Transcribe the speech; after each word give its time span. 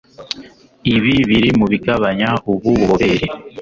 ibi 0.95 1.15
biri 1.29 1.49
mu 1.59 1.65
bigabanya 1.71 2.29
ubu 2.51 2.69
bubobere. 2.77 3.25